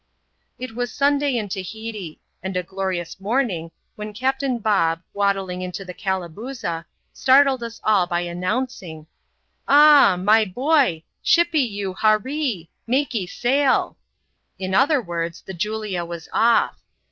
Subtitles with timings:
[0.57, 5.93] It was Sunday in Tahiti, and a glorious morning, when Cftptain Bob, waddling into the
[5.93, 9.05] Calabooza, startled us by an nouncing,"
[9.67, 13.95] Ah— my boy— shippy you, harree— maky sail
[14.57, 16.79] t *' Li other words, the Julia was off.